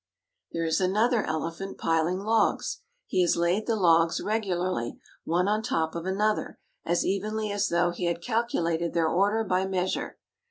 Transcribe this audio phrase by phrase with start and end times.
[0.51, 2.81] There is another elephant piling logs.
[3.05, 7.91] He has laid the logs regularly, one on top of another, as evenly as though
[7.91, 10.17] he had calculated their order by measure.